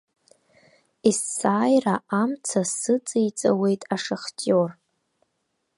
[1.07, 4.69] Есааира амца сыҵеиҵауеит ашахтиор.